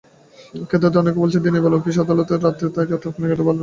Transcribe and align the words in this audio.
ক্রেতাদের 0.69 1.01
অনেকেই 1.01 1.21
বলেছেন, 1.21 1.43
দিনের 1.43 1.63
বেলা 1.63 1.77
অফিস-আদালত 1.77 2.29
থাকে, 2.35 2.65
তাই 2.69 2.85
রাতই 2.85 3.11
কেনাকাটার 3.11 3.37
জন্য 3.37 3.49
ভালো। 3.49 3.59